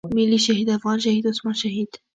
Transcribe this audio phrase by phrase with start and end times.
[0.15, 1.89] ملي شهيد افغان شهيد عثمان شهيد.